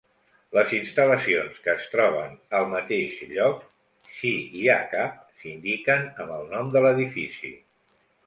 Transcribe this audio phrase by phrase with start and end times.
[0.57, 3.61] Les instal·lacions que es troben al mateix lloc,
[4.21, 7.53] si hi ha cap, s'indiquen amb el nom de l'edifici.